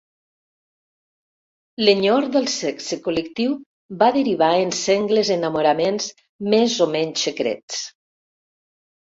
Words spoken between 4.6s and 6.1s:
en sengles enamoraments